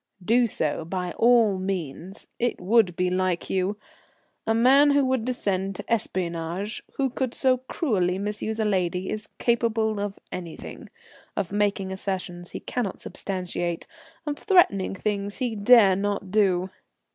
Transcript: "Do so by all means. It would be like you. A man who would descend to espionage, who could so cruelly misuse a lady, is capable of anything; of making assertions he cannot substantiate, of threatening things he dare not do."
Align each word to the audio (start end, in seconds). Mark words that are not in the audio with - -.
"Do 0.25 0.47
so 0.47 0.83
by 0.83 1.11
all 1.11 1.59
means. 1.59 2.25
It 2.39 2.59
would 2.59 2.95
be 2.95 3.11
like 3.11 3.51
you. 3.51 3.77
A 4.47 4.53
man 4.55 4.89
who 4.89 5.05
would 5.05 5.25
descend 5.25 5.75
to 5.75 5.85
espionage, 5.93 6.81
who 6.95 7.07
could 7.11 7.35
so 7.35 7.57
cruelly 7.57 8.17
misuse 8.17 8.59
a 8.59 8.65
lady, 8.65 9.11
is 9.11 9.27
capable 9.37 9.99
of 9.99 10.17
anything; 10.31 10.89
of 11.37 11.51
making 11.51 11.91
assertions 11.91 12.49
he 12.49 12.59
cannot 12.59 12.99
substantiate, 12.99 13.85
of 14.25 14.39
threatening 14.39 14.95
things 14.95 15.37
he 15.37 15.55
dare 15.55 15.95
not 15.95 16.31
do." 16.31 16.71